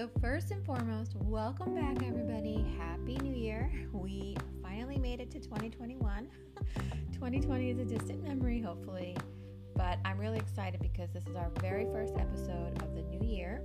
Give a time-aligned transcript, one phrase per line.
[0.00, 2.64] So, first and foremost, welcome back, everybody.
[2.78, 3.70] Happy New Year.
[3.92, 6.26] We finally made it to 2021.
[7.12, 9.14] 2020 is a distant memory, hopefully,
[9.76, 13.60] but I'm really excited because this is our very first episode of the new year.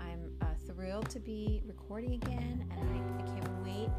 [0.00, 3.90] I'm uh, thrilled to be recording again, and I, I can't wait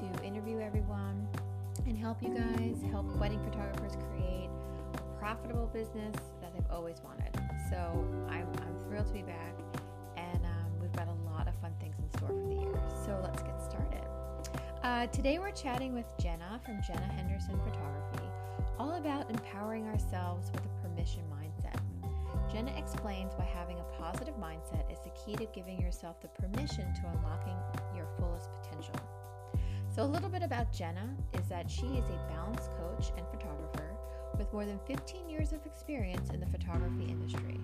[0.00, 1.28] to interview everyone
[1.86, 4.50] and help you guys help wedding photographers create
[4.94, 7.32] a profitable business that they've always wanted.
[7.70, 9.54] So I'm, I'm thrilled to be back,
[12.28, 12.80] for the year.
[13.06, 14.04] So let's get started.
[14.82, 18.28] Uh, today we're chatting with Jenna from Jenna Henderson Photography,
[18.78, 21.80] all about empowering ourselves with a permission mindset.
[22.52, 26.92] Jenna explains why having a positive mindset is the key to giving yourself the permission
[26.94, 27.56] to unlocking
[27.96, 28.94] your fullest potential.
[29.94, 33.87] So, a little bit about Jenna is that she is a balance coach and photographer
[34.38, 37.60] with more than 15 years of experience in the photography industry.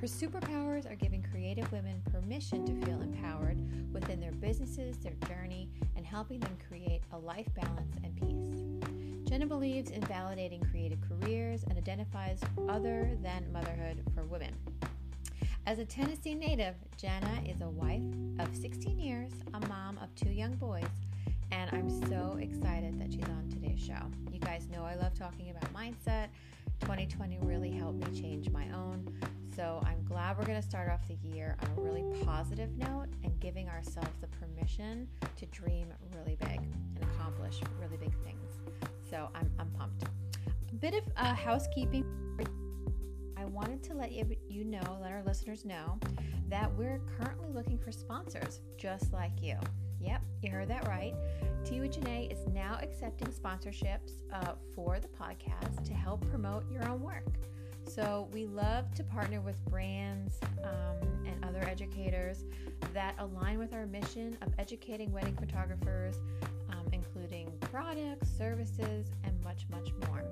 [0.00, 3.58] Her superpowers are giving creative women permission to feel empowered
[3.92, 9.28] within their businesses, their journey, and helping them create a life balance and peace.
[9.28, 14.54] Jenna believes in validating creative careers and identifies other than motherhood for women.
[15.66, 18.02] As a Tennessee native, Jenna is a wife
[18.38, 20.84] of 16 years, a mom of two young boys,
[21.50, 23.98] and I'm so excited that she's on today's show.
[24.32, 26.28] You guys know I love talking about mindset.
[26.80, 29.08] 2020 really helped me change my own.
[29.54, 33.06] So I'm glad we're going to start off the year on a really positive note
[33.24, 38.52] and giving ourselves the permission to dream really big and accomplish really big things.
[39.08, 40.04] So I'm, I'm pumped.
[40.70, 42.04] A bit of uh, housekeeping.
[43.38, 45.98] I wanted to let you, you know, let our listeners know
[46.48, 49.56] that we're currently looking for sponsors just like you.
[50.42, 51.14] You heard that right.
[51.88, 57.26] Janae is now accepting sponsorships uh, for the podcast to help promote your own work.
[57.88, 62.44] So we love to partner with brands um, and other educators
[62.92, 66.16] that align with our mission of educating wedding photographers,
[66.70, 70.24] um, including products, services, and much, much more.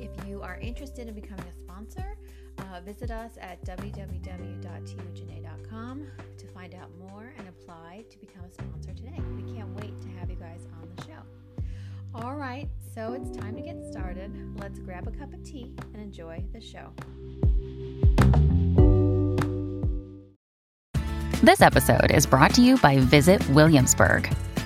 [0.00, 2.16] If you are interested in becoming a sponsor,
[2.58, 6.06] uh, visit us at www.teawithjanae.com
[6.38, 9.18] to find out more and apply to become a sponsor today.
[9.36, 11.22] We can't wait to have you guys on the show.
[12.14, 14.30] All right, so it's time to get started.
[14.60, 16.92] Let's grab a cup of tea and enjoy the show.
[21.42, 24.32] This episode is brought to you by Visit Williamsburg.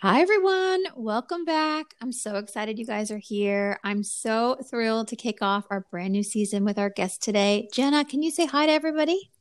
[0.00, 0.84] Hi, everyone.
[0.94, 1.86] Welcome back.
[2.00, 3.80] I'm so excited you guys are here.
[3.82, 7.68] I'm so thrilled to kick off our brand new season with our guest today.
[7.72, 9.32] Jenna, can you say hi to everybody?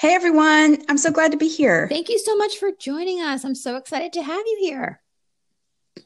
[0.00, 0.78] Hey, everyone.
[0.88, 1.86] I'm so glad to be here.
[1.88, 3.44] Thank you so much for joining us.
[3.44, 5.00] I'm so excited to have you here.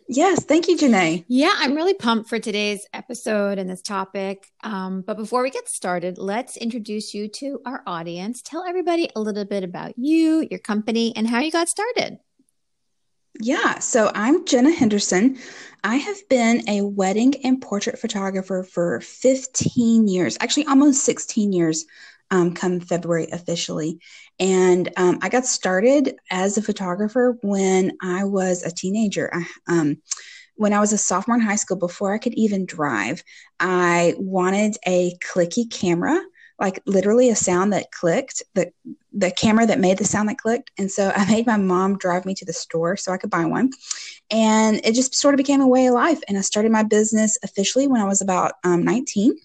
[0.07, 1.25] Yes, thank you, Janae.
[1.27, 4.47] Yeah, I'm really pumped for today's episode and this topic.
[4.63, 8.43] Um, but before we get started, let's introduce you to our audience.
[8.43, 12.19] Tell everybody a little bit about you, your company, and how you got started.
[13.41, 15.39] Yeah, so I'm Jenna Henderson.
[15.85, 21.85] I have been a wedding and portrait photographer for 15 years, actually almost 16 years
[22.31, 24.01] um, come February officially.
[24.41, 29.31] And um, I got started as a photographer when I was a teenager.
[29.33, 29.99] I, um,
[30.55, 33.23] when I was a sophomore in high school, before I could even drive,
[33.61, 36.19] I wanted a clicky camera
[36.59, 38.73] like literally a sound that clicked, the
[39.13, 40.71] the camera that made the sound that clicked.
[40.79, 43.45] And so I made my mom drive me to the store so I could buy
[43.45, 43.71] one.
[44.31, 46.21] And it just sort of became a way of life.
[46.29, 49.37] And I started my business officially when I was about um, 19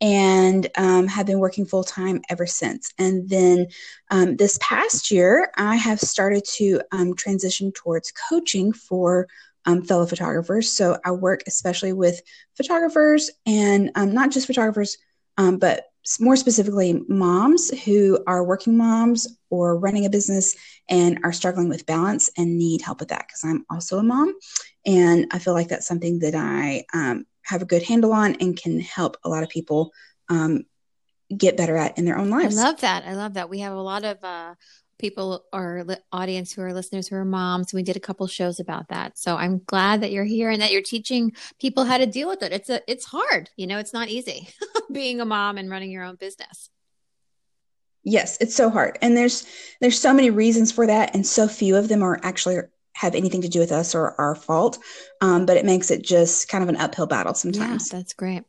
[0.00, 2.92] and um, have been working full time ever since.
[2.98, 3.68] And then
[4.10, 9.28] um, this past year, I have started to um, transition towards coaching for
[9.66, 10.70] um, fellow photographers.
[10.72, 12.20] So I work especially with
[12.56, 14.98] photographers and um, not just photographers,
[15.38, 15.84] um, but
[16.20, 20.54] more specifically, moms who are working moms or running a business
[20.88, 24.34] and are struggling with balance and need help with that because I'm also a mom.
[24.84, 28.56] And I feel like that's something that I um, have a good handle on and
[28.56, 29.92] can help a lot of people
[30.28, 30.64] um,
[31.36, 32.58] get better at in their own lives.
[32.58, 33.04] I love that.
[33.06, 33.48] I love that.
[33.48, 34.54] We have a lot of uh,
[34.98, 37.72] people or li- audience who are listeners who are moms.
[37.72, 39.18] We did a couple shows about that.
[39.18, 42.42] So I'm glad that you're here and that you're teaching people how to deal with
[42.42, 42.52] it.
[42.52, 44.48] It's a it's hard, you know, it's not easy
[44.92, 46.70] being a mom and running your own business.
[48.02, 48.98] Yes, it's so hard.
[49.00, 49.46] And there's
[49.80, 52.58] there's so many reasons for that and so few of them are actually
[52.96, 54.78] have anything to do with us or our fault.
[55.20, 57.92] Um, but it makes it just kind of an uphill battle sometimes.
[57.92, 58.44] Yeah, that's great.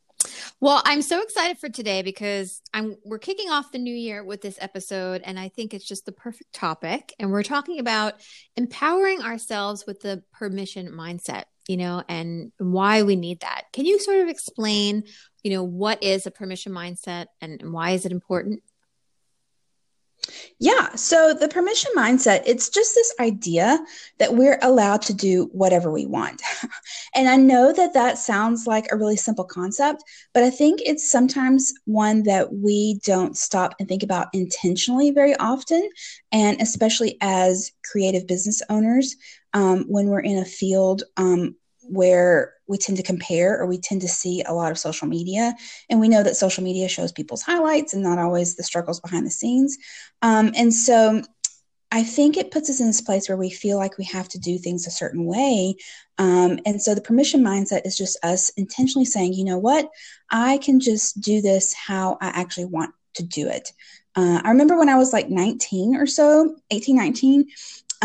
[0.59, 4.41] Well, I'm so excited for today because I'm we're kicking off the new year with
[4.41, 8.15] this episode and I think it's just the perfect topic and we're talking about
[8.55, 13.65] empowering ourselves with the permission mindset, you know, and why we need that.
[13.73, 15.03] Can you sort of explain,
[15.43, 18.61] you know, what is a permission mindset and why is it important?
[20.59, 20.95] Yeah.
[20.95, 23.79] So the permission mindset, it's just this idea
[24.19, 26.41] that we're allowed to do whatever we want.
[27.15, 31.09] and I know that that sounds like a really simple concept, but I think it's
[31.09, 35.89] sometimes one that we don't stop and think about intentionally very often.
[36.31, 39.15] And especially as creative business owners,
[39.53, 41.55] um, when we're in a field um,
[41.89, 45.53] where we tend to compare or we tend to see a lot of social media.
[45.89, 49.25] And we know that social media shows people's highlights and not always the struggles behind
[49.25, 49.77] the scenes.
[50.21, 51.21] Um, and so
[51.91, 54.39] I think it puts us in this place where we feel like we have to
[54.39, 55.75] do things a certain way.
[56.17, 59.89] Um, and so the permission mindset is just us intentionally saying, you know what,
[60.31, 63.71] I can just do this how I actually want to do it.
[64.15, 67.45] Uh, I remember when I was like 19 or so, 18, 19,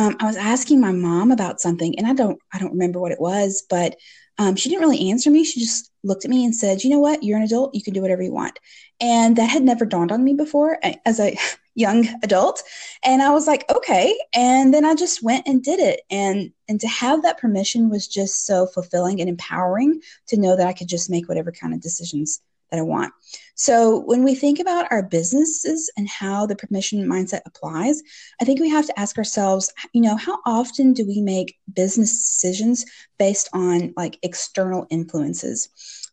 [0.00, 3.12] um, I was asking my mom about something, and I don't I don't remember what
[3.12, 3.96] it was, but
[4.38, 5.44] um, she didn't really answer me.
[5.44, 7.22] She just looked at me and said, "You know what?
[7.22, 7.74] You're an adult.
[7.74, 8.58] You can do whatever you want."
[8.98, 11.36] And that had never dawned on me before as a
[11.74, 12.62] young adult.
[13.04, 16.00] And I was like, "Okay." And then I just went and did it.
[16.10, 20.66] And and to have that permission was just so fulfilling and empowering to know that
[20.66, 22.40] I could just make whatever kind of decisions
[22.70, 23.12] that I want.
[23.54, 28.02] So when we think about our businesses and how the permission mindset applies,
[28.40, 32.10] I think we have to ask ourselves, you know, how often do we make business
[32.10, 32.86] decisions
[33.18, 35.68] based on like external influences?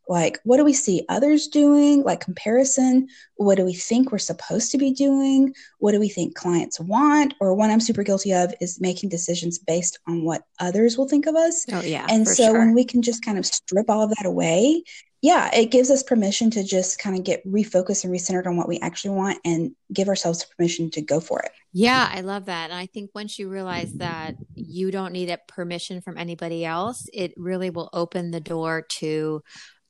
[0.10, 2.04] Like, what do we see others doing?
[2.04, 3.08] Like comparison.
[3.36, 5.54] What do we think we're supposed to be doing?
[5.80, 7.34] What do we think clients want?
[7.40, 11.26] Or one I'm super guilty of is making decisions based on what others will think
[11.26, 11.66] of us.
[11.72, 12.06] Oh, yeah.
[12.10, 12.60] And so sure.
[12.60, 14.84] when we can just kind of strip all of that away
[15.22, 18.68] yeah, it gives us permission to just kind of get refocused and recentered on what
[18.68, 21.52] we actually want and give ourselves permission to go for it.
[21.74, 22.70] Yeah, I love that.
[22.70, 27.08] And I think once you realize that you don't need a permission from anybody else,
[27.14, 29.42] it really will open the door to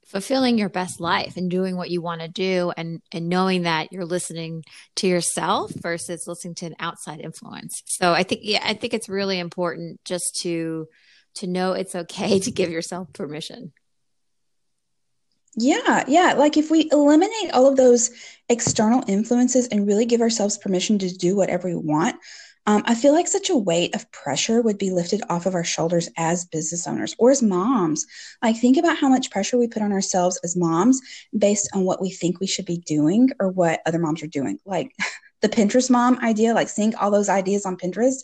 [0.07, 3.91] fulfilling your best life and doing what you want to do and and knowing that
[3.91, 4.63] you're listening
[4.95, 7.83] to yourself versus listening to an outside influence.
[7.85, 10.88] So I think yeah, I think it's really important just to
[11.35, 13.73] to know it's okay to give yourself permission.
[15.59, 16.33] Yeah, yeah.
[16.33, 18.12] Like if we eliminate all of those
[18.48, 22.15] external influences and really give ourselves permission to do whatever we want,
[22.68, 25.63] um, I feel like such a weight of pressure would be lifted off of our
[25.63, 28.06] shoulders as business owners or as moms.
[28.44, 31.01] Like, think about how much pressure we put on ourselves as moms
[31.36, 34.59] based on what we think we should be doing or what other moms are doing.
[34.65, 34.92] Like,
[35.42, 38.18] the Pinterest mom idea, like seeing all those ideas on Pinterest,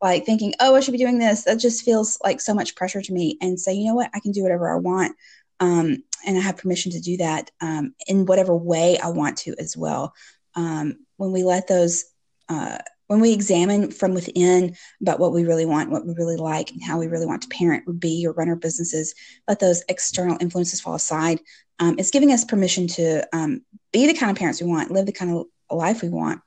[0.00, 1.44] like thinking, oh, I should be doing this.
[1.44, 3.36] That just feels like so much pressure to me.
[3.40, 4.10] And say, you know what?
[4.14, 5.16] I can do whatever I want.
[5.60, 9.54] Um, and I have permission to do that um, in whatever way I want to
[9.58, 10.14] as well.
[10.54, 12.04] Um, when we let those,
[12.48, 16.70] uh, when we examine from within about what we really want, what we really like,
[16.70, 19.14] and how we really want to parent or be or run our businesses,
[19.46, 21.40] let those external influences fall aside.
[21.78, 25.06] Um, it's giving us permission to um, be the kind of parents we want, live
[25.06, 26.40] the kind of life we want.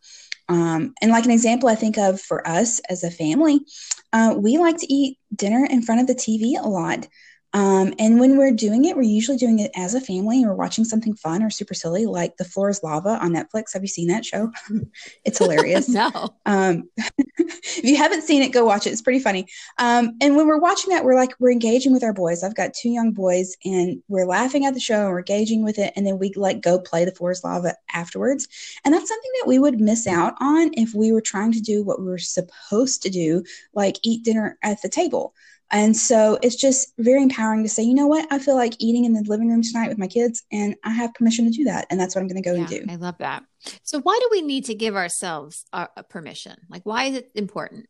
[0.50, 3.62] Um, and like an example I think of for us as a family,
[4.12, 7.08] uh, we like to eat dinner in front of the TV a lot.
[7.54, 10.56] Um, and when we're doing it, we're usually doing it as a family and we're
[10.56, 13.74] watching something fun or super silly, like The Floor is Lava on Netflix.
[13.74, 14.52] Have you seen that show?
[15.26, 15.90] it's hilarious.
[16.02, 16.12] no.
[16.46, 16.90] Um,
[17.38, 18.92] if you haven't seen it, go watch it.
[18.92, 19.48] It's pretty funny.
[19.78, 22.44] Um, and when we're watching that, we're like, we're engaging with our boys.
[22.44, 25.78] I've got two young boys and we're laughing at the show and we're engaging with
[25.78, 25.92] it.
[25.96, 28.48] And then we like go play The Floor is Lava afterwards.
[28.86, 31.84] And that's something that we would miss out on if we were trying to do
[31.84, 33.44] what we were supposed to do,
[33.74, 35.34] like eat dinner at the table.
[35.72, 39.06] And so it's just very empowering to say, you know what, I feel like eating
[39.06, 41.88] in the living room tonight with my kids, and I have permission to do that.
[41.90, 42.86] And that's what I'm going to go yeah, and do.
[42.90, 43.44] I love that.
[43.84, 46.58] So, why do we need to give ourselves a, a permission?
[46.70, 47.88] Like, why is it important?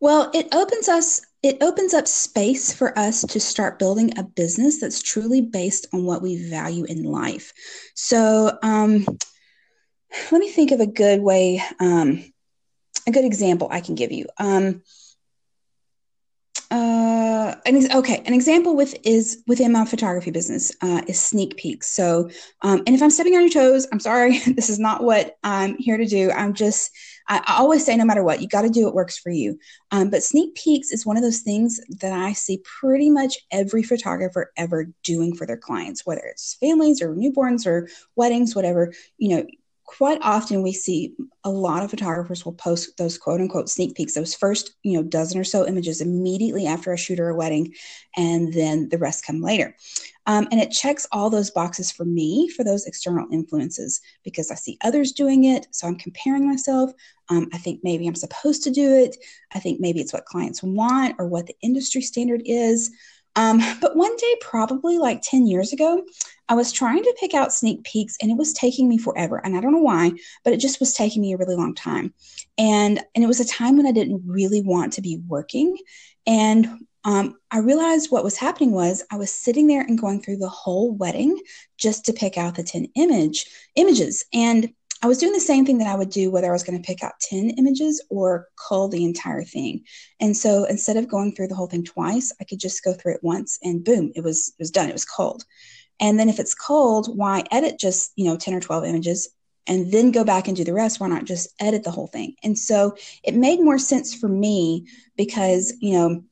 [0.00, 4.80] Well, it opens us it opens up space for us to start building a business
[4.80, 7.52] that's truly based on what we value in life.
[7.94, 9.06] So, um,
[10.30, 12.24] let me think of a good way, um,
[13.06, 14.26] a good example I can give you.
[14.38, 14.82] Um,
[16.72, 21.86] uh, an, okay, an example with is within my photography business uh, is sneak peeks.
[21.88, 22.30] So,
[22.62, 24.38] um, and if I'm stepping on your toes, I'm sorry.
[24.46, 26.30] this is not what I'm here to do.
[26.30, 26.90] I'm just,
[27.28, 29.58] I, I always say, no matter what, you got to do what works for you.
[29.90, 33.82] Um, but sneak peeks is one of those things that I see pretty much every
[33.82, 37.86] photographer ever doing for their clients, whether it's families or newborns or
[38.16, 38.94] weddings, whatever.
[39.18, 39.46] You know,
[39.96, 44.14] quite often we see a lot of photographers will post those quote unquote sneak peeks,
[44.14, 47.74] those first, you know, dozen or so images immediately after a shoot or a wedding,
[48.16, 49.76] and then the rest come later.
[50.26, 54.54] Um, and it checks all those boxes for me for those external influences because I
[54.54, 55.66] see others doing it.
[55.72, 56.92] So I'm comparing myself.
[57.28, 59.16] Um, I think maybe I'm supposed to do it.
[59.52, 62.90] I think maybe it's what clients want or what the industry standard is.
[63.36, 66.04] Um, but one day, probably like 10 years ago,
[66.48, 69.40] I was trying to pick out sneak peeks and it was taking me forever.
[69.42, 70.12] And I don't know why,
[70.44, 72.12] but it just was taking me a really long time.
[72.58, 75.78] And, and it was a time when I didn't really want to be working.
[76.26, 80.36] And um, I realized what was happening was I was sitting there and going through
[80.36, 81.40] the whole wedding
[81.76, 84.24] just to pick out the 10 image images.
[84.32, 86.80] And I was doing the same thing that I would do whether I was going
[86.80, 89.84] to pick out 10 images or cull the entire thing.
[90.20, 93.14] And so instead of going through the whole thing twice, I could just go through
[93.14, 94.88] it once and boom, it was it was done.
[94.88, 95.44] It was culled.
[95.98, 99.28] And then if it's culled, why edit just, you know, 10 or 12 images
[99.66, 101.00] and then go back and do the rest?
[101.00, 102.34] Why not just edit the whole thing?
[102.42, 106.24] And so it made more sense for me because, you know,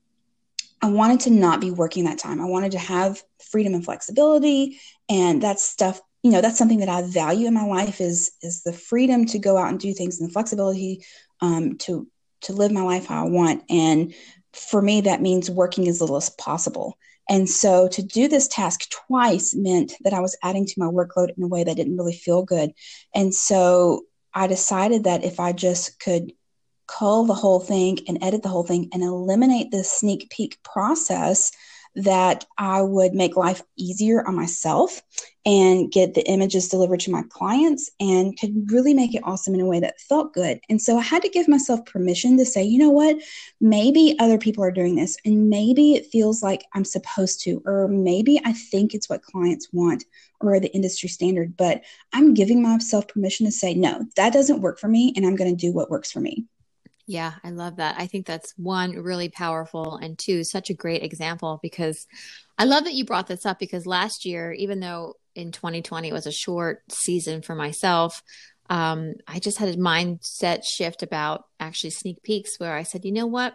[0.83, 2.41] I wanted to not be working that time.
[2.41, 4.81] I wanted to have freedom and flexibility.
[5.09, 8.63] And that's stuff you know that's something that i value in my life is is
[8.63, 11.05] the freedom to go out and do things and the flexibility
[11.41, 12.07] um, to
[12.43, 13.63] to live my life how i want.
[13.69, 14.15] And
[14.53, 16.99] for me that means working as little as possible.
[17.29, 21.37] And so to do this task twice meant that i was adding to my workload
[21.37, 22.73] in a way that didn't really feel good.
[23.15, 24.03] And so
[24.35, 26.33] i decided that if i just could
[26.87, 31.53] cull the whole thing and edit the whole thing and eliminate the sneak peek process
[31.97, 35.03] that I would make life easier on myself
[35.47, 39.61] and get the images delivered to my clients and could really make it awesome in
[39.61, 40.61] a way that felt good.
[40.69, 43.17] And so I had to give myself permission to say, you know what,
[43.61, 47.89] maybe other people are doing this and maybe it feels like I'm supposed to, or
[47.89, 50.05] maybe I think it's what clients want
[50.41, 51.83] or the industry standard, but
[52.13, 55.57] I'm giving myself permission to say, no, that doesn't work for me and I'm going
[55.57, 56.45] to do what works for me.
[57.11, 57.97] Yeah, I love that.
[57.99, 62.07] I think that's one really powerful and two such a great example because
[62.57, 66.13] I love that you brought this up because last year, even though in 2020 it
[66.13, 68.23] was a short season for myself,
[68.69, 73.11] um, I just had a mindset shift about actually sneak peeks where I said, you
[73.11, 73.55] know what?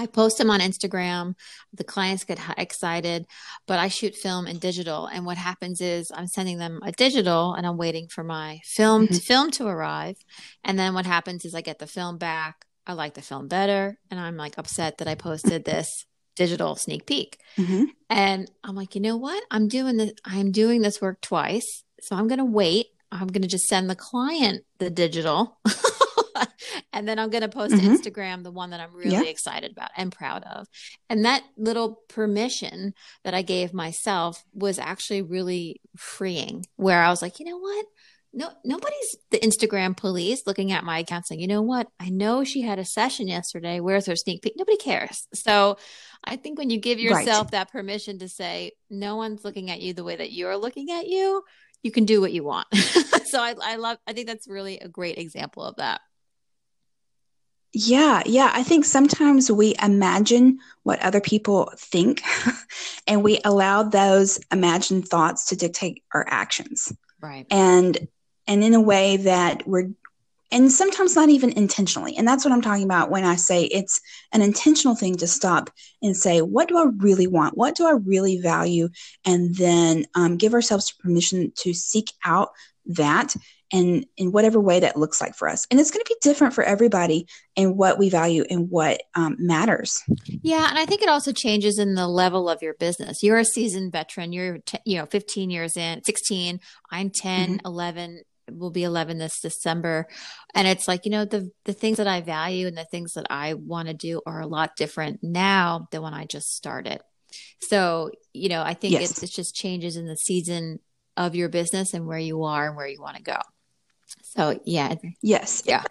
[0.00, 1.34] I post them on Instagram.
[1.74, 3.26] The clients get excited,
[3.66, 5.06] but I shoot film and digital.
[5.06, 9.04] And what happens is I'm sending them a digital and I'm waiting for my film
[9.04, 9.14] mm-hmm.
[9.14, 10.16] to film to arrive.
[10.64, 12.64] And then what happens is I get the film back.
[12.86, 13.98] I like the film better.
[14.10, 17.38] And I'm like upset that I posted this digital sneak peek.
[17.58, 17.84] Mm-hmm.
[18.08, 19.44] And I'm like, you know what?
[19.50, 20.12] I'm doing this.
[20.24, 21.84] I'm doing this work twice.
[22.00, 22.86] So I'm going to wait.
[23.12, 25.58] I'm going to just send the client the digital.
[26.92, 27.94] and then I'm going to post mm-hmm.
[27.94, 29.22] to Instagram the one that I'm really yeah.
[29.22, 30.66] excited about and proud of.
[31.08, 32.94] And that little permission
[33.24, 37.86] that I gave myself was actually really freeing, where I was like, you know what?
[38.32, 41.88] No, nobody's the Instagram police looking at my account saying, you know what?
[41.98, 43.80] I know she had a session yesterday.
[43.80, 44.54] Where's her sneak peek?
[44.56, 45.26] Nobody cares.
[45.34, 45.78] So
[46.22, 47.50] I think when you give yourself right.
[47.52, 51.08] that permission to say, no one's looking at you the way that you're looking at
[51.08, 51.42] you,
[51.82, 52.68] you can do what you want.
[53.24, 56.00] so I, I love, I think that's really a great example of that.
[57.72, 58.50] Yeah, yeah.
[58.52, 62.22] I think sometimes we imagine what other people think
[63.06, 66.92] and we allow those imagined thoughts to dictate our actions.
[67.20, 67.46] Right.
[67.50, 68.08] And
[68.46, 69.90] and in a way that we're
[70.52, 72.16] and sometimes not even intentionally.
[72.16, 74.00] And that's what I'm talking about when I say it's
[74.32, 75.70] an intentional thing to stop
[76.02, 77.56] and say, what do I really want?
[77.56, 78.88] What do I really value?
[79.24, 82.50] And then um, give ourselves permission to seek out
[82.86, 83.36] that
[83.72, 85.66] and in whatever way that looks like for us.
[85.70, 89.36] And it's going to be different for everybody and what we value and what um,
[89.38, 90.02] matters.
[90.26, 93.22] Yeah, and I think it also changes in the level of your business.
[93.22, 94.32] You're a seasoned veteran.
[94.32, 96.60] You're t- you know 15 years in, 16.
[96.90, 97.66] I'm 10, mm-hmm.
[97.66, 98.22] 11
[98.52, 100.06] will be 11 this December.
[100.54, 103.26] And it's like, you know, the the things that I value and the things that
[103.30, 107.00] I want to do are a lot different now than when I just started.
[107.60, 109.10] So, you know, I think yes.
[109.10, 110.80] it's, it's just changes in the season
[111.16, 113.36] of your business and where you are and where you want to go.
[114.22, 114.94] So yeah.
[115.22, 115.62] Yes.
[115.66, 115.84] Yeah.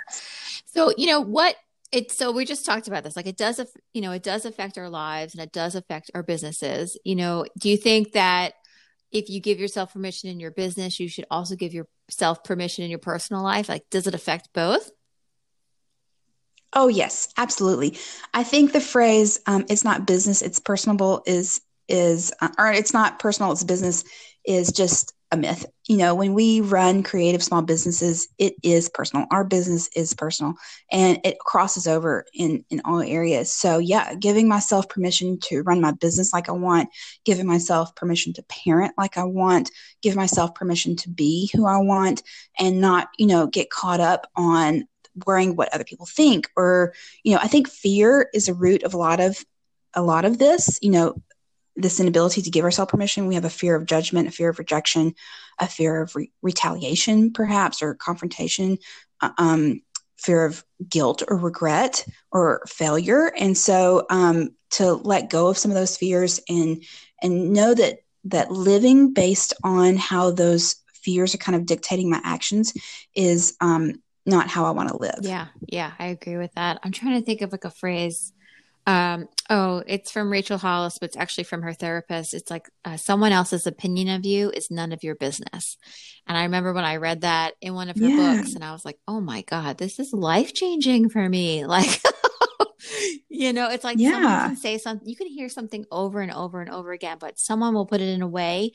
[0.65, 1.55] So, you know, what
[1.91, 3.59] it's so we just talked about this like it does
[3.93, 7.45] you know it does affect our lives and it does affect our businesses you know
[7.57, 8.53] do you think that
[9.11, 12.89] if you give yourself permission in your business you should also give yourself permission in
[12.89, 14.91] your personal life like does it affect both
[16.73, 17.97] oh yes absolutely
[18.33, 22.93] i think the phrase um, it's not business it's personable is is uh, or it's
[22.93, 24.03] not personal it's business
[24.45, 25.65] is just a myth.
[25.87, 29.25] You know, when we run creative small businesses, it is personal.
[29.31, 30.55] Our business is personal
[30.91, 33.51] and it crosses over in, in all areas.
[33.51, 36.89] So, yeah, giving myself permission to run my business like I want,
[37.25, 39.71] giving myself permission to parent like I want,
[40.01, 42.23] give myself permission to be who I want,
[42.57, 44.87] and not, you know, get caught up on
[45.25, 46.93] worrying what other people think or
[47.23, 49.43] you know i think fear is a root of a lot of
[49.95, 51.15] a lot of this you know
[51.81, 53.27] this inability to give ourselves permission.
[53.27, 55.13] We have a fear of judgment, a fear of rejection,
[55.59, 58.77] a fear of re- retaliation, perhaps, or confrontation,
[59.21, 59.81] uh, um,
[60.17, 63.31] fear of guilt or regret or failure.
[63.37, 66.83] And so, um, to let go of some of those fears and
[67.21, 72.21] and know that that living based on how those fears are kind of dictating my
[72.23, 72.73] actions
[73.15, 75.19] is um, not how I want to live.
[75.21, 76.79] Yeah, yeah, I agree with that.
[76.83, 78.33] I'm trying to think of like a phrase
[78.89, 82.33] um, oh, it's from Rachel Hollis, but it's actually from her therapist.
[82.33, 85.77] It's like uh, someone else's opinion of you is none of your business.
[86.25, 88.37] And I remember when I read that in one of her yeah.
[88.37, 91.65] books, and I was like, oh my God, this is life changing for me.
[91.69, 92.01] Like,
[93.29, 94.11] you know, it's like yeah.
[94.11, 97.37] someone can say something, you can hear something over and over and over again, but
[97.37, 98.71] someone will put it in a way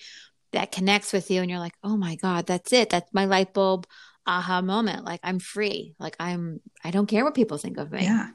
[0.52, 2.90] that connects with you, and you're like, oh my God, that's it.
[2.90, 3.88] That's my light bulb
[4.26, 5.04] aha moment.
[5.04, 5.96] Like, I'm free.
[5.98, 8.04] Like, I'm, I don't care what people think of me.
[8.04, 8.28] Yeah.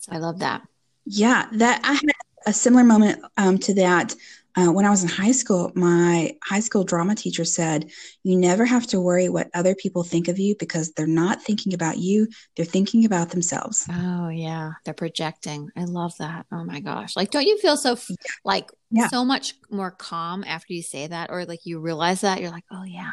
[0.00, 0.62] So I love that.
[1.04, 2.02] Yeah, that I had
[2.46, 4.14] a similar moment um, to that
[4.56, 5.72] uh, when I was in high school.
[5.74, 7.90] My high school drama teacher said,
[8.22, 11.74] "You never have to worry what other people think of you because they're not thinking
[11.74, 15.70] about you; they're thinking about themselves." Oh yeah, they're projecting.
[15.76, 16.46] I love that.
[16.52, 17.16] Oh my gosh!
[17.16, 17.96] Like, don't you feel so
[18.44, 19.08] like yeah.
[19.08, 22.64] so much more calm after you say that, or like you realize that you're like,
[22.70, 23.12] "Oh yeah."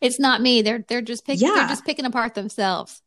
[0.00, 0.62] It's not me.
[0.62, 1.48] They're they're just picking.
[1.48, 1.54] Yeah.
[1.54, 3.02] They're just picking apart themselves.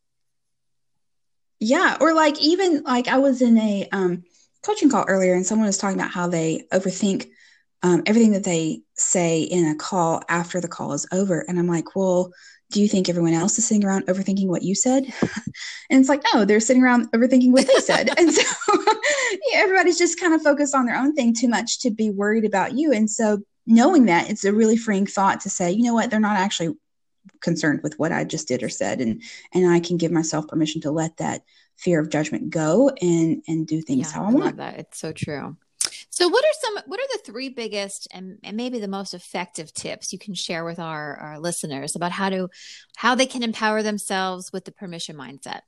[1.59, 4.23] Yeah, or like even like I was in a um,
[4.63, 7.27] coaching call earlier, and someone was talking about how they overthink
[7.83, 11.67] um, everything that they say in a call after the call is over, and I'm
[11.67, 12.31] like, well,
[12.71, 15.05] do you think everyone else is sitting around overthinking what you said?
[15.89, 18.43] and it's like, no, they're sitting around overthinking what they said, and so
[19.51, 22.45] yeah, everybody's just kind of focused on their own thing too much to be worried
[22.45, 25.93] about you, and so knowing that it's a really freeing thought to say, you know
[25.93, 26.75] what, they're not actually
[27.41, 29.21] concerned with what I just did or said, and
[29.53, 31.43] and I can give myself permission to let that
[31.75, 34.57] fear of judgment go and and do things yeah, how I, I want.
[34.57, 35.57] that it's so true.
[36.09, 36.83] So, what are some?
[36.87, 40.65] What are the three biggest and, and maybe the most effective tips you can share
[40.65, 42.49] with our, our listeners about how to
[42.95, 45.61] how they can empower themselves with the permission mindset?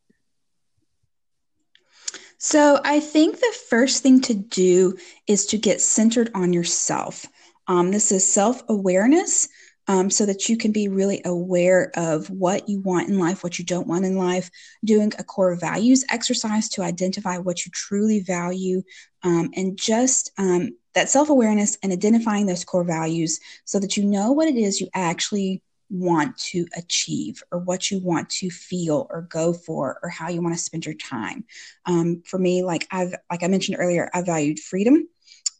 [2.40, 7.28] So, I think the first thing to do is to get centered on yourself.
[7.68, 9.48] Um, this is self awareness
[9.90, 13.58] um, so that you can be really aware of what you want in life, what
[13.58, 14.52] you don't want in life,
[14.86, 18.84] doing a core values exercise to identify what you truly value,
[19.24, 24.06] um, and just um, that self awareness and identifying those core values so that you
[24.06, 29.08] know what it is you actually want to achieve or what you want to feel
[29.10, 31.44] or go for or how you want to spend your time.
[31.88, 35.08] Um, for me like i've like i mentioned earlier i valued freedom.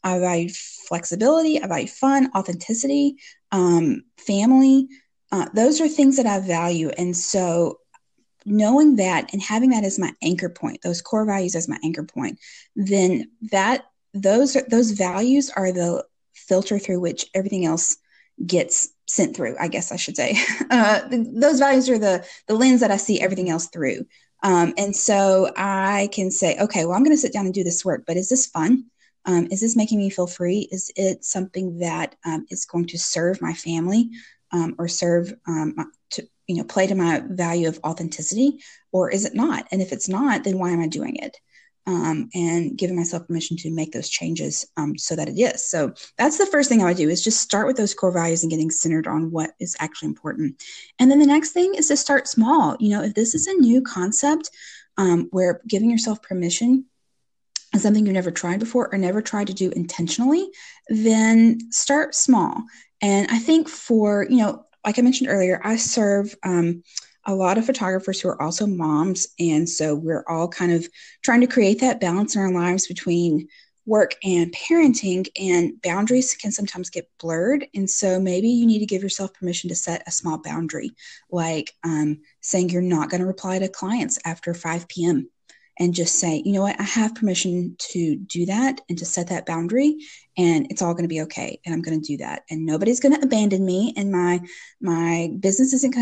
[0.02, 0.48] I value
[0.88, 1.62] flexibility.
[1.62, 3.16] I value fun, authenticity,
[3.52, 4.88] um, family.
[5.32, 6.90] Uh, those are things that I value.
[6.90, 7.78] And so
[8.44, 12.04] knowing that and having that as my anchor point, those core values as my anchor
[12.04, 12.38] point,
[12.74, 13.84] then that
[14.14, 17.96] those those values are the filter through which everything else
[18.44, 19.56] gets sent through.
[19.60, 20.36] I guess I should say
[20.70, 24.06] uh, those values are the the lens that I see everything else through.
[24.42, 27.62] Um, and so I can say, okay, well, I'm going to sit down and do
[27.62, 28.86] this work, but is this fun?
[29.26, 30.68] Um, is this making me feel free?
[30.70, 34.10] Is it something that um, is going to serve my family
[34.52, 35.74] um, or serve um,
[36.10, 38.60] to you know play to my value of authenticity,
[38.92, 39.66] or is it not?
[39.70, 41.36] And if it's not, then why am I doing it?
[41.86, 45.64] Um, and giving myself permission to make those changes um, so that it is.
[45.64, 48.42] So that's the first thing I would do is just start with those core values
[48.42, 50.62] and getting centered on what is actually important.
[50.98, 52.76] And then the next thing is to start small.
[52.78, 54.50] You know, if this is a new concept
[55.30, 56.84] where giving yourself permission
[57.78, 60.48] something you've never tried before or never tried to do intentionally,
[60.88, 62.62] then start small.
[63.00, 66.82] And I think for, you know, like I mentioned earlier, I serve um,
[67.26, 69.28] a lot of photographers who are also moms.
[69.38, 70.88] And so we're all kind of
[71.22, 73.48] trying to create that balance in our lives between
[73.86, 77.66] work and parenting, and boundaries can sometimes get blurred.
[77.74, 80.92] And so maybe you need to give yourself permission to set a small boundary,
[81.30, 85.28] like um, saying you're not going to reply to clients after 5 p.m
[85.80, 89.28] and just say, you know what, I have permission to do that and to set
[89.28, 89.96] that boundary
[90.36, 93.00] and it's all going to be okay and I'm going to do that and nobody's
[93.00, 94.40] going to abandon me and my
[94.80, 95.94] my business isn't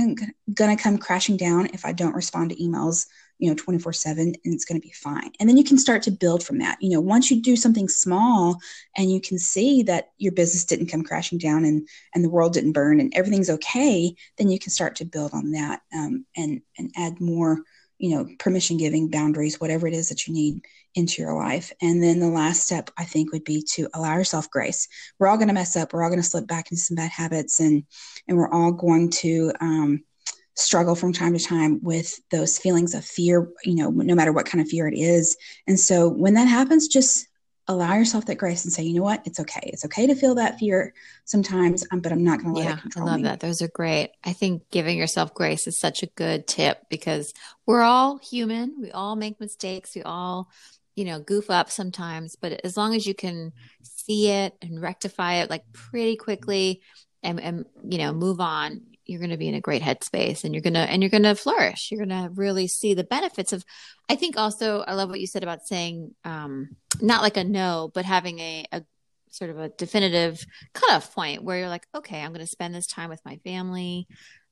[0.52, 3.06] going to come crashing down if I don't respond to emails
[3.38, 5.30] you know 24 7 and it's going to be fine.
[5.38, 6.78] And then you can start to build from that.
[6.80, 8.58] You know once you do something small
[8.96, 12.52] and you can see that your business didn't come crashing down and and the world
[12.52, 16.62] didn't burn and everything's okay then you can start to build on that um, and
[16.78, 17.62] and add more
[17.98, 20.60] you know permission giving boundaries whatever it is that you need
[20.94, 21.72] into your life.
[21.80, 24.88] And then the last step i think would be to allow yourself grace.
[25.18, 25.92] We're all going to mess up.
[25.92, 27.84] We're all going to slip back into some bad habits and
[28.26, 30.04] and we're all going to um,
[30.56, 34.46] struggle from time to time with those feelings of fear you know no matter what
[34.46, 35.36] kind of fear it is.
[35.66, 37.27] And so when that happens just
[37.68, 39.60] allow yourself that grace and say, you know what, it's okay.
[39.64, 40.94] It's okay to feel that fear
[41.26, 43.24] sometimes, um, but I'm not going to let yeah, it control I love me.
[43.24, 43.40] that.
[43.40, 44.10] Those are great.
[44.24, 47.34] I think giving yourself grace is such a good tip because
[47.66, 48.74] we're all human.
[48.80, 49.94] We all make mistakes.
[49.94, 50.50] We all,
[50.96, 53.52] you know, goof up sometimes, but as long as you can
[53.82, 56.80] see it and rectify it like pretty quickly
[57.22, 60.54] and, and you know, move on, you're going to be in a great headspace and
[60.54, 63.54] you're going to and you're going to flourish you're going to really see the benefits
[63.54, 63.64] of
[64.08, 67.90] i think also i love what you said about saying um not like a no
[67.94, 68.82] but having a, a
[69.30, 72.86] sort of a definitive cutoff point where you're like okay i'm going to spend this
[72.86, 74.06] time with my family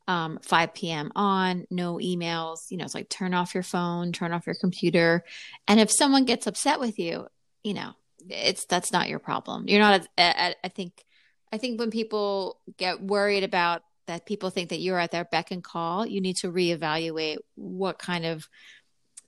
[0.09, 1.11] um, 5 p.m.
[1.17, 2.71] on, no emails.
[2.71, 5.25] You know, it's like turn off your phone, turn off your computer.
[5.67, 7.27] And if someone gets upset with you,
[7.65, 7.93] you know,
[8.29, 9.65] it's that's not your problem.
[9.69, 10.07] You're not.
[10.17, 11.05] I think.
[11.53, 15.53] I think when people get worried about that people think that you're at their beck
[15.53, 18.49] and call, you need to reevaluate what kind of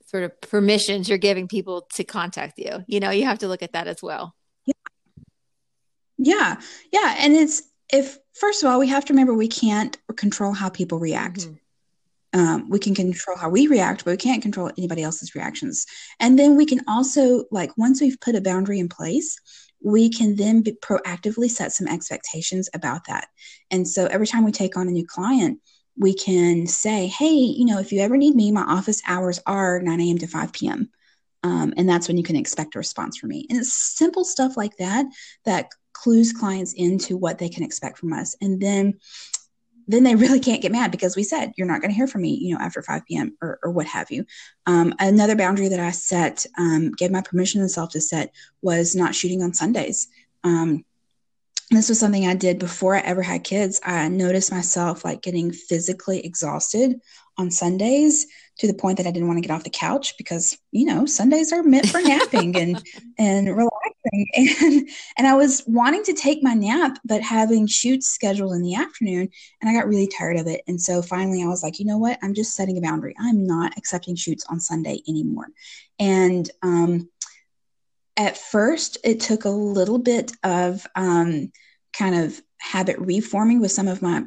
[0.09, 2.83] sort of permissions you're giving people to contact you.
[2.87, 4.33] You know, you have to look at that as well.
[4.65, 4.73] Yeah.
[6.17, 6.61] Yeah.
[6.91, 7.15] Yeah.
[7.19, 7.61] And it's,
[7.93, 11.41] if, first of all, we have to remember we can't control how people react.
[11.41, 12.39] Mm-hmm.
[12.39, 15.85] Um, we can control how we react, but we can't control anybody else's reactions.
[16.19, 19.39] And then we can also, like, once we've put a boundary in place,
[19.83, 23.27] we can then proactively set some expectations about that.
[23.69, 25.59] And so every time we take on a new client,
[25.99, 29.81] we can say, hey, you know, if you ever need me, my office hours are
[29.81, 30.17] 9 a.m.
[30.17, 30.89] to 5 p.m.
[31.43, 33.45] Um, and that's when you can expect a response from me.
[33.49, 35.05] And it's simple stuff like that
[35.45, 38.35] that clues clients into what they can expect from us.
[38.41, 38.99] And then
[39.87, 42.21] then they really can't get mad because we said you're not going to hear from
[42.21, 43.35] me, you know, after 5 p.m.
[43.41, 44.23] or, or what have you.
[44.67, 48.31] Um, another boundary that I set, um, gave my permission and self to set,
[48.61, 50.07] was not shooting on Sundays.
[50.43, 50.85] Um,
[51.71, 53.79] this was something I did before I ever had kids.
[53.83, 56.99] I noticed myself like getting physically exhausted
[57.37, 58.25] on Sundays
[58.57, 61.05] to the point that I didn't want to get off the couch because you know
[61.05, 62.83] Sundays are meant for napping and
[63.17, 63.69] and relaxing.
[64.35, 68.75] And and I was wanting to take my nap but having shoots scheduled in the
[68.75, 69.29] afternoon
[69.61, 70.61] and I got really tired of it.
[70.67, 72.17] And so finally I was like you know what?
[72.23, 73.13] I'm just setting a boundary.
[73.19, 75.47] I'm not accepting shoots on Sunday anymore.
[75.99, 77.09] And um,
[78.19, 81.51] at first it took a little bit of um,
[81.93, 84.23] kind of habit reforming with some of my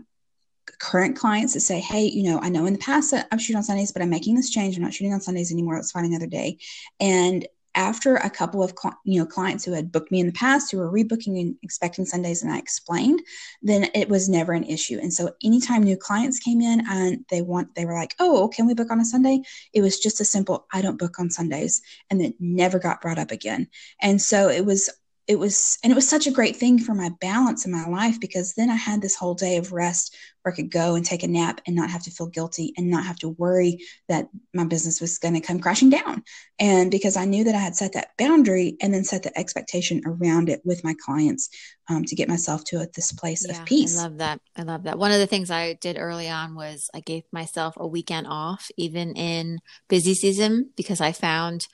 [0.80, 3.58] current clients that say, Hey, you know, I know in the past that I've shooting
[3.58, 4.76] on Sundays, but I'm making this change.
[4.76, 5.74] I'm not shooting on Sundays anymore.
[5.74, 6.56] Let's find another day.
[7.00, 10.70] And after a couple of you know clients who had booked me in the past
[10.70, 13.22] who were rebooking and expecting Sundays, and I explained,
[13.62, 14.98] then it was never an issue.
[15.00, 18.66] And so anytime new clients came in and they want, they were like, "Oh, can
[18.66, 21.82] we book on a Sunday?" It was just a simple, "I don't book on Sundays,"
[22.10, 23.68] and it never got brought up again.
[24.00, 24.90] And so it was
[25.32, 28.20] it was and it was such a great thing for my balance in my life
[28.20, 31.22] because then I had this whole day of rest where I could go and take
[31.22, 33.78] a nap and not have to feel guilty and not have to worry
[34.10, 36.22] that my business was going to come crashing down.
[36.58, 40.02] And because I knew that I had set that boundary and then set the expectation
[40.04, 41.48] around it with my clients
[41.88, 43.98] um, to get myself to a, this place yeah, of peace.
[43.98, 44.40] I love that.
[44.54, 44.98] I love that.
[44.98, 48.70] One of the things I did early on was I gave myself a weekend off,
[48.76, 51.66] even in busy season, because I found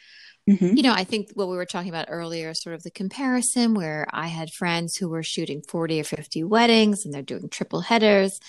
[0.49, 0.77] Mm-hmm.
[0.77, 4.07] You know, I think what we were talking about earlier, sort of the comparison where
[4.11, 8.41] I had friends who were shooting 40 or 50 weddings and they're doing triple headers.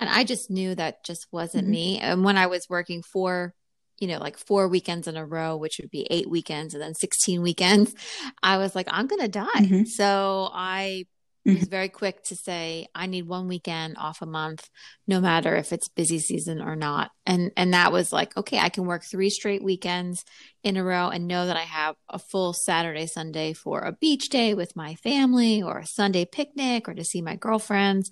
[0.00, 1.72] And I just knew that just wasn't mm-hmm.
[1.72, 1.98] me.
[2.00, 3.54] And when I was working for,
[3.98, 6.94] you know, like four weekends in a row, which would be eight weekends and then
[6.94, 7.94] 16 weekends,
[8.42, 9.46] I was like, I'm going to die.
[9.54, 9.84] Mm-hmm.
[9.84, 11.06] So I
[11.46, 11.58] mm-hmm.
[11.58, 14.68] was very quick to say i need one weekend off a month
[15.06, 18.68] no matter if it's busy season or not and and that was like okay i
[18.68, 20.24] can work three straight weekends
[20.62, 24.28] in a row and know that i have a full saturday sunday for a beach
[24.28, 28.10] day with my family or a sunday picnic or to see my girlfriends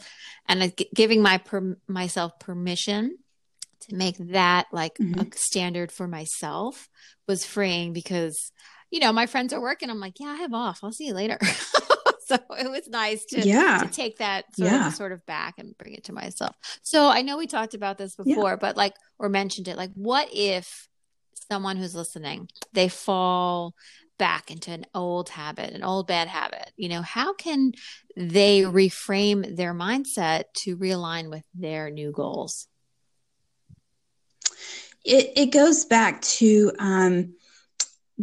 [0.49, 3.17] and giving my per, myself permission
[3.81, 5.21] to make that like mm-hmm.
[5.21, 6.89] a standard for myself
[7.27, 8.53] was freeing because
[8.91, 11.15] you know my friends are working i'm like yeah i have off i'll see you
[11.15, 11.39] later
[12.33, 13.79] so it was nice to, yeah.
[13.83, 14.89] to take that sort, yeah.
[14.89, 16.55] of, sort of back and bring it to myself.
[16.83, 18.57] So I know we talked about this before, yeah.
[18.57, 20.89] but like, or mentioned it, like, what if
[21.51, 23.75] someone who's listening, they fall
[24.19, 26.71] back into an old habit, an old bad habit?
[26.77, 27.73] You know, how can
[28.17, 32.69] they reframe their mindset to realign with their new goals?
[35.05, 37.35] it, it goes back to um,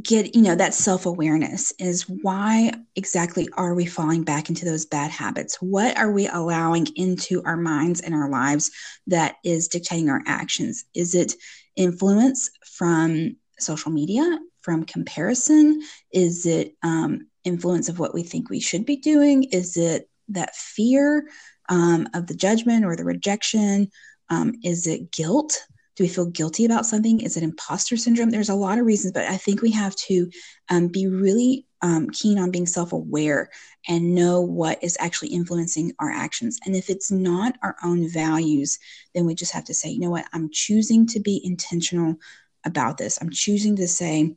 [0.03, 5.11] get you know that self-awareness is why exactly are we falling back into those bad
[5.11, 5.55] habits?
[5.61, 8.71] What are we allowing into our minds and our lives
[9.07, 10.85] that is dictating our actions?
[10.93, 11.33] Is it
[11.75, 15.81] influence from social media from comparison?
[16.11, 19.43] Is it um, influence of what we think we should be doing?
[19.45, 21.27] Is it that fear
[21.69, 23.89] um, of the judgment or the rejection?
[24.29, 25.63] Um, is it guilt
[25.99, 27.19] do we feel guilty about something?
[27.19, 28.29] Is it imposter syndrome?
[28.29, 30.29] There's a lot of reasons, but I think we have to
[30.69, 33.49] um, be really um, keen on being self aware
[33.85, 36.57] and know what is actually influencing our actions.
[36.65, 38.79] And if it's not our own values,
[39.13, 42.15] then we just have to say, you know what, I'm choosing to be intentional
[42.63, 43.19] about this.
[43.21, 44.33] I'm choosing to say,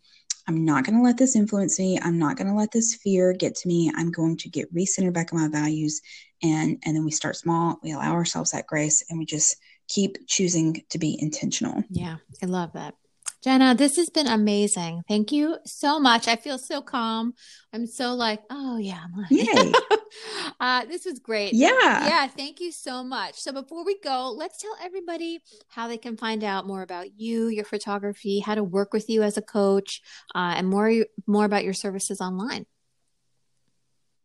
[0.49, 1.97] I'm not going to let this influence me.
[2.03, 3.93] I'm not going to let this fear get to me.
[3.95, 6.01] I'm going to get recentered back on my values.
[6.43, 7.79] And, and then we start small.
[7.85, 9.59] We allow ourselves that grace and we just
[9.93, 11.85] keep choosing to be intentional.
[11.91, 12.95] Yeah, I love that.
[13.43, 15.03] Jenna, this has been amazing.
[15.09, 16.29] Thank you so much.
[16.29, 17.35] I feel so calm.
[17.73, 19.73] I'm so like, oh yeah, yay.
[20.61, 21.53] uh, this was great.
[21.53, 22.29] Yeah, yeah.
[22.29, 23.35] Thank you so much.
[23.41, 27.49] So before we go, let's tell everybody how they can find out more about you,
[27.49, 30.03] your photography, how to work with you as a coach,
[30.37, 30.93] uh, and more
[31.27, 32.67] more about your services online.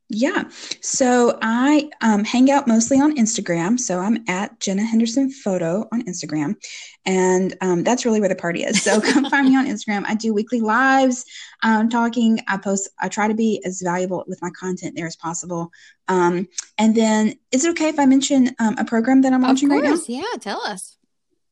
[0.10, 0.46] Yeah.
[0.82, 3.78] So I um, hang out mostly on Instagram.
[3.78, 6.56] So I'm at Jenna Henderson Photo on Instagram.
[7.06, 8.82] And um, that's really where the party is.
[8.82, 10.06] So come find me on Instagram.
[10.08, 11.26] I do weekly lives,
[11.62, 12.40] um, talking.
[12.48, 15.72] I post, I try to be as valuable with my content there as possible.
[16.08, 19.68] Um, and then is it okay if I mention um, a program that I'm launching
[19.68, 19.98] right now?
[20.08, 20.24] Yeah.
[20.40, 20.98] Tell us.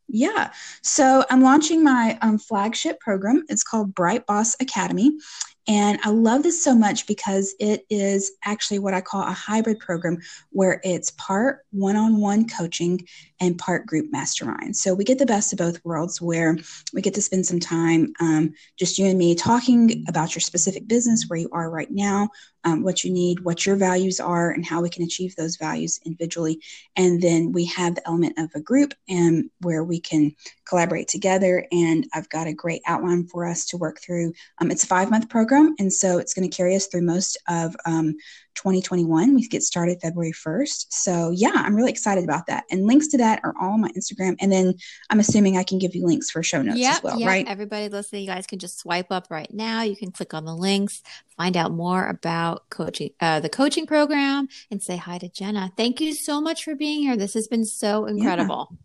[0.08, 0.52] Yeah.
[0.82, 3.44] So I'm launching my um, flagship program.
[3.50, 5.18] It's called Bright Boss Academy.
[5.67, 9.80] And I love this so much because it is actually what I call a hybrid
[9.80, 10.19] program
[10.51, 13.08] where it's part one on one coaching
[13.39, 14.76] and part group mastermind.
[14.76, 16.58] So we get the best of both worlds where
[16.93, 20.88] we get to spend some time, um, just you and me, talking about your specific
[20.88, 22.30] business, where you are right now,
[22.63, 26.00] um, what you need, what your values are, and how we can achieve those values
[26.06, 26.62] individually.
[26.95, 30.34] And then we have the element of a group and where we can
[30.67, 31.65] collaborate together.
[31.71, 34.34] And I've got a great outline for us to work through.
[34.60, 37.38] Um, it's a five month program, and so it's going to carry us through most
[37.48, 38.15] of um,
[38.56, 39.36] 2021.
[39.36, 40.88] We get started February 1st.
[40.89, 42.63] So, yeah, I'm really excited about that.
[42.72, 44.36] And links to that are all on my Instagram.
[44.39, 44.74] And then
[45.10, 47.28] I'm assuming I can give you links for show notes yep, as well, yep.
[47.28, 47.48] right?
[47.48, 49.84] Everybody listening, you guys can just swipe up right now.
[49.84, 51.04] You can click on the links,
[51.38, 55.72] find out more about coaching, uh, the coaching program, and say hi to Jenna.
[55.78, 57.18] Thank you so much for being here.
[57.18, 58.70] This has been so incredible.
[58.72, 58.78] Yeah.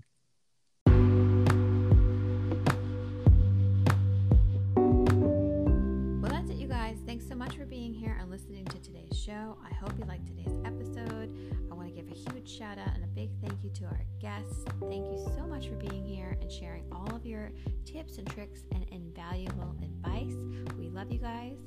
[9.64, 11.34] I hope you liked today's episode.
[11.70, 14.04] I want to give a huge shout out and a big thank you to our
[14.20, 14.64] guests.
[14.80, 17.50] Thank you so much for being here and sharing all of your
[17.84, 20.34] tips and tricks and invaluable advice.
[20.78, 21.58] We love you guys.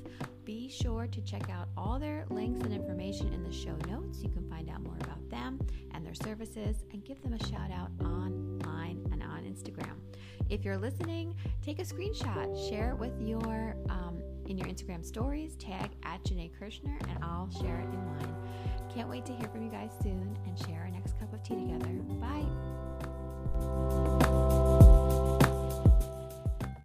[0.44, 4.22] Be sure to check out all their links and information in the show notes.
[4.22, 5.58] You can find out more about them
[5.92, 9.96] and their services and give them a shout out online and on Instagram.
[10.48, 15.56] If you're listening, take a screenshot, share it with your um, in your Instagram stories,
[15.56, 18.34] tag at Janae Kirshner, and I'll share it in mine.
[18.94, 21.54] Can't wait to hear from you guys soon and share our next cup of tea
[21.54, 21.90] together.
[22.20, 22.44] Bye.